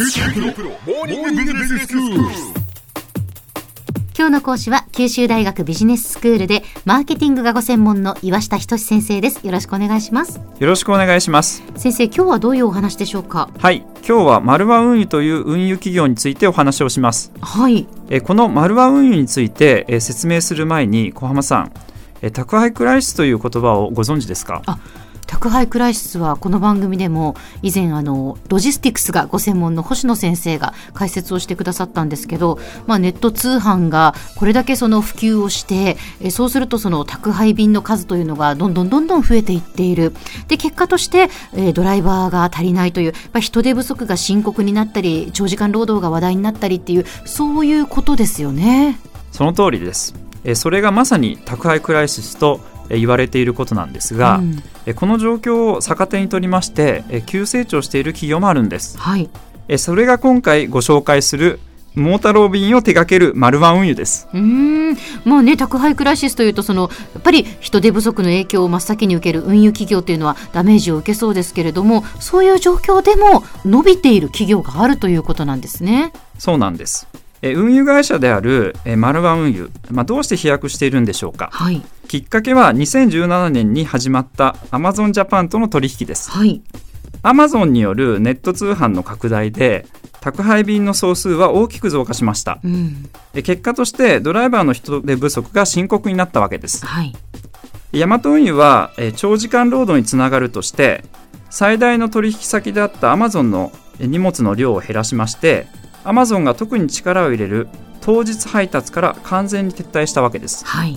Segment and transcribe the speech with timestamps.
[0.00, 0.06] 今
[4.28, 9.44] 日の講師は九州大学ビジネススクールでマーケティングがご専門の岩下仁先生です。
[9.44, 10.40] よろしくお願いします。
[10.60, 11.64] よろしくお願いします。
[11.74, 13.50] 先生今日はどういうお話でしょうか？
[13.58, 17.32] はい今日はマルワ運輸という運輸企業についてお話をします。
[17.40, 17.88] はい。
[18.08, 21.72] えこのマルワ運輸についてえ説明する前に小浜さん
[22.22, 24.62] え宅配クライシスという言葉をご存知ですか？
[24.66, 24.78] あ
[25.28, 40.14] 宅配クライシスはこの番組でも以前あのロジスティクスがご専門の星野先生が解説をしてくださったんですけど、まあ、ネット通販がこれだけその普及をしてえそうするとその宅配便の数というのがどんどんどんどん増えていっている。
[40.48, 48.98] で結果としてえドライバーが足りないというやっぱ人手不足が深刻になったり長時間労働が話題になったりっていうそういうことですよね。
[49.30, 50.14] その通りです。
[50.44, 52.60] えそれがまさに宅配クライシスと
[52.96, 54.62] 言われていることなんですが、うん、
[54.94, 59.30] この状況を逆手にとりまして急成長している企業もあるんです、はい、
[59.78, 61.60] それが今回ご紹介する
[61.98, 64.28] モータロー便を手掛けるマルワン運輸です。
[64.32, 64.96] うん。
[65.24, 76.12] まあね宅配クライシスというとそのやっぱり人手不足の影響を真っ先に受ける運輸企業というのはダメージを受けそうですけれどもそういう状況でも伸びている企業があるということなんですね。
[76.38, 77.08] そうなんです。
[77.42, 86.62] え運輸会社であるえマルワ運輸、まあ、どうして飛躍しているんでしょうか、はい、きっかけは2017年に始まったアマゾンジャパンとの取引です、はい、
[87.22, 89.86] アマゾンによるネット通販の拡大で
[90.22, 97.12] 宅配便の総数は大きく増加しました、うん、結果としてドライバーの人手不足が深刻になったわけです、はい、
[97.92, 101.04] ヤマト運輸は長時間労働につながるとして
[101.50, 103.70] 最大の取引先であったアマゾンの
[104.00, 105.66] 荷物の量を減らしまして
[106.04, 107.68] アマゾンが特に力を入れる
[108.00, 110.96] 当日配達から完全に撤退したわけです、はい、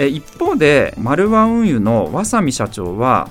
[0.00, 3.28] え一方でマルワ運輸のワサミ社長は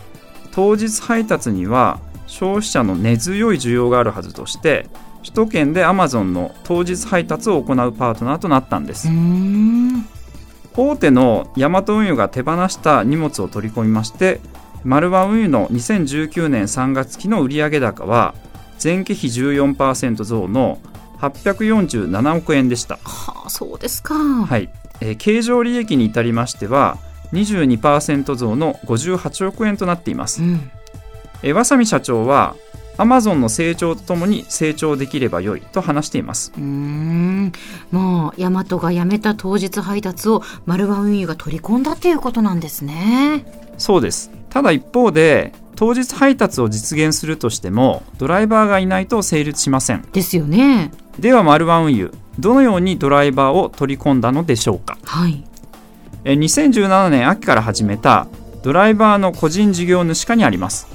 [0.51, 4.87] 当日配達には消費者の根強い需要があるはずとして
[5.21, 9.07] 首都圏でアマゾンの当日配達を行うパートナーとなったんです
[10.77, 14.39] 大手のヤマト運輸が手放した荷物を取り込みまして
[14.83, 18.35] マルワ運輸の2019年3月期の売上高は
[18.81, 20.77] 前期比14%増の
[21.17, 22.97] 847億円でした。
[23.03, 24.15] はあ、そうですか。
[24.15, 24.69] はい。
[25.01, 26.97] えー、経常利益に至りましては
[27.33, 30.41] 22%増の58億円となっています。
[30.41, 30.71] うん、
[31.43, 32.55] えー、わさみ社長は
[32.99, 36.51] アマゾンの成長とともに成長できれば良いと話しています。
[36.57, 37.53] うん。
[37.91, 43.45] もうヤマトが辞めた当日配達をマルワ運輸が取り込んだっていうことなんですね。
[43.77, 44.31] そうです。
[44.49, 50.01] ただ一方で当日配達を実現するとしてもドライバーがいないと成立しません。
[50.11, 50.91] ですよね。
[51.17, 54.97] ではマルワ運輸どのようにドライバーを取り込んだのでしょうか？
[55.03, 55.43] はい。
[56.25, 58.27] え2017年秋から始めた
[58.63, 60.87] ドライバーの個人事業主化にあります。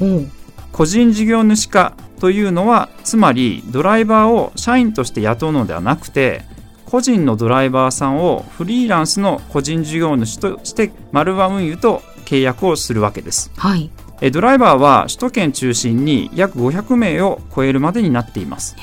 [0.73, 6.43] 個人事業主化というのはつまりドライバーを社員として雇うのではなくて
[6.87, 13.51] 個人のドライバーさんをフリーランスの個人事業主としてマルワ運輸と契約をするわけです。
[13.57, 13.91] はい。
[14.33, 18.75] ドライバーは首都圏中心に約500名を超えるまでになっています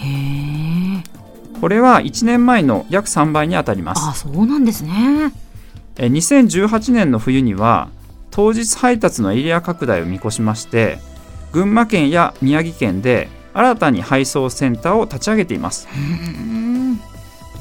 [1.62, 4.02] これは1年前の約3倍に当たります。
[4.04, 5.32] あそうなんですね。
[5.96, 7.90] 2018年の冬には
[8.32, 10.98] 当日配達のエリア拡大を見越しまして
[11.52, 15.88] 群馬県や宮城県で新たに配送センターを立ち上げています。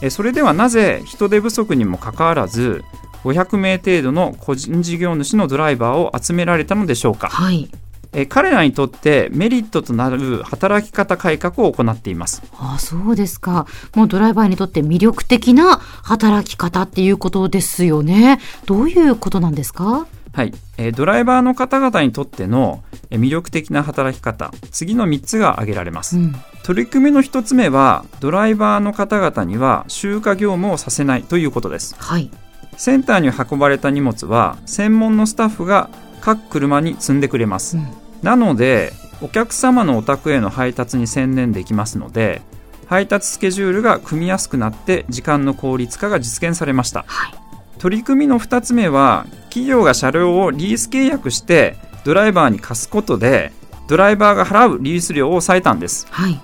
[0.09, 2.83] それではなぜ人手不足にもかかわらず
[3.25, 7.71] 500名程度の個人事業主のドライバーを集められたのでしょうか、はい、
[8.13, 12.43] え彼らにとってメリットとなる働き方改革を行っています。
[12.59, 13.67] あそうですか。
[13.95, 18.41] もうドライバーにとって魅力的な働き方っていうことですよね。
[18.67, 20.07] どういうことなんですか？
[20.33, 24.53] はい、えドライバーの方々にとっての魅力的な働き方。
[24.71, 32.31] 次の3つが挙げられます、うん、取り組みの1つ目はドライバーの方々には集荷業務をさせないということです、はい。
[32.77, 35.91] センターに運ばれた荷物は専門のスタッフが
[36.21, 37.89] 各車に積んでくれます、うん、
[38.23, 38.93] なので
[39.23, 42.43] お客様のお宅への配達に専念できますので
[42.87, 47.35] 配達スケジュールが組みやすくなって時間の効率化が実現されました、はい、
[47.79, 53.53] 取り組みの2つ目は企業が車両をリース契約してドライバーに貸すことで
[53.89, 56.41] ドライバーが払うリース料を抑えたんです、はい、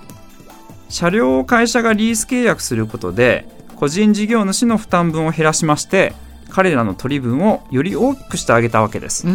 [0.89, 6.13] 車両を会社がリース契約することで個人事業主の負担分を減らしまして
[6.49, 9.27] 彼らの取り分をより大きくしてあげたわけです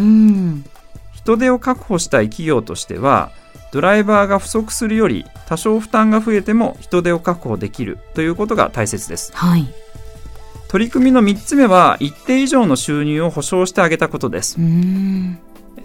[1.23, 3.31] 人手を確保したい企業としては
[3.71, 9.65] ドライバーが不足するより多少負担が増えても人手を確保できるということが大切です、はい、
[10.67, 14.57] 取り組みの3つ目は一定以上の収入を保証してあげたことです。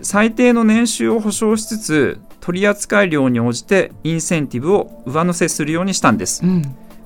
[0.02, 6.62] 最低の年収を保証しつつ取扱量に応じてインセンティブを上乗せするようにしたんです、うん、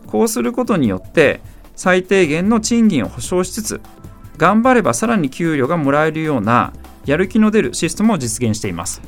[0.06, 1.40] こうすることによって
[1.74, 3.80] 最低限の賃金を保証しつつ
[4.36, 6.72] 頑張ればさらに給料がもらえるような
[7.04, 9.02] やる気の出るシステムを実現しています。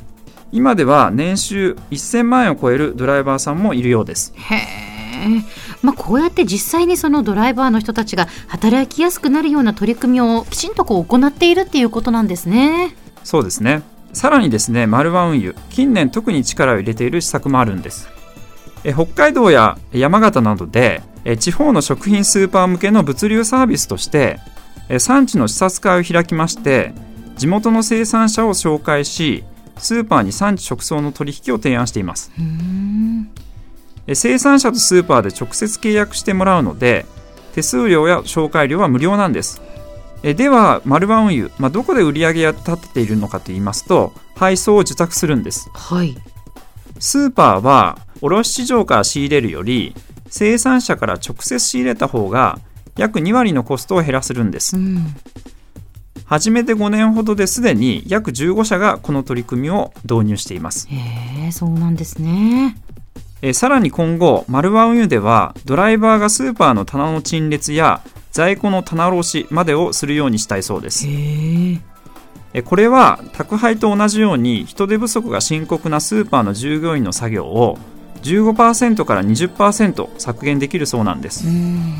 [0.51, 4.33] 今では年収1000万円を超えるドライバーさんもいるようです。
[4.35, 5.43] へえ、
[5.81, 12.95] まあ、こうやって実際にそのドライバーの人たちが働きやすくなるような取り組みをきちんとこう行っているっていうことなんですね。
[13.23, 13.81] そうですね。
[14.13, 18.07] さらにですねマルワ運輸近年特に力を入れている施策もあるんです。
[18.85, 24.39] え北海道や山形などでえ地方の食品スーパー向けの物流サービスとして
[24.87, 26.93] え産地の視察会を開きまして
[27.37, 29.43] 地元の生産者を紹介し
[29.77, 32.31] スーパーに産地直送の取引を提案しています。
[34.13, 37.05] 生産者とスーパーで直接契約してもらうので
[37.53, 39.61] 手数料や紹介料は無料なんです。
[40.23, 45.69] えではマルバ運輸、まあ、どこで売り上げが立てているのかと言いますと配送を受託するんです。
[45.73, 46.15] はい。
[46.99, 49.93] スーパーは卸市場から仕入れるより
[50.27, 52.59] 生産者から直接仕入れた方が
[52.97, 54.77] 約2割のコストを減らせるんです。
[54.77, 55.15] うん
[56.25, 60.87] 始めて5年ほどですでに約15社がこの取り組みを導入しています。
[60.89, 62.77] へえそうなんですね。
[63.41, 68.01] えーさらに今後マルワ運輸ではドライバーがスーパーの棚の陳列や
[68.31, 71.05] 在庫の棚卸しまでをするようにしたいそうです。
[71.07, 71.79] へえ。
[72.53, 77.77] えーこれは宅配と同じように人手不足が深刻なスーパーの従業員の作業を
[78.23, 81.47] 15%から20%削減できるそうなんです。
[81.47, 81.93] うん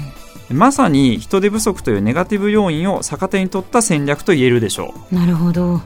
[0.50, 5.16] まさに人手不足というネガティブ要因を逆手に取った戦略と言えるでしょう。
[5.16, 5.82] なるほど。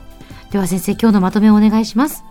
[0.50, 2.24] では先生今日のまとめをお願いします。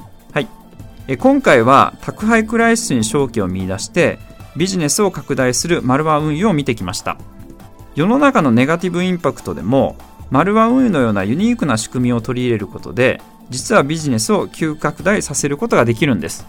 [1.10, 4.20] え今回は宅配クライシスに勝機を見出して
[4.56, 7.18] ビジネスを拡大するマルワ運輸を見てきました。
[7.96, 9.96] 世の中のネガティブインパクトでも
[10.30, 16.46] マルワ運輸のようなユニークな仕組みを取り入れることで実はビジネスを急拡大させることができるんです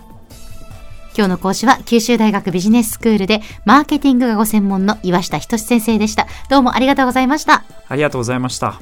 [1.21, 6.27] 今日の講師は九州大学ビジネススクールでマーケティングがご専門の岩下仁先生でした。
[6.49, 7.63] どうもありがとうございました。
[7.89, 8.81] ありがとうございました。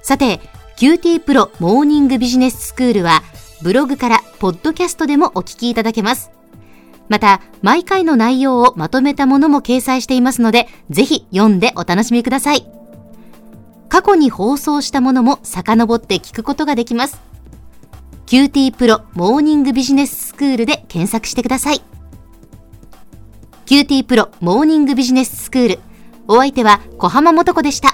[0.00, 0.40] さて
[0.78, 3.22] QT プロモーニングビジネススクールは
[3.60, 6.30] ブログからポッドキャストでもお聞きいただけます。
[7.10, 12.66] また毎回の内容をまとめたものも掲載していますのでぜひ読んでお楽しみください。
[13.90, 17.20] 過去に放送したものも遡って聞くことができます
[18.26, 21.82] QT プロモーニングビジネススクールで検索してください。
[23.66, 25.80] QT プロモーニングビジネススクール。
[26.26, 27.93] お相手は小浜もとこでした。